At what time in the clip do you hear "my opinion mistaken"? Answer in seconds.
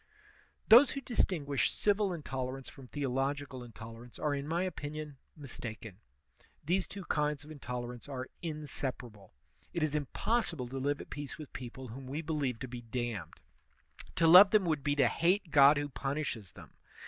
4.47-5.99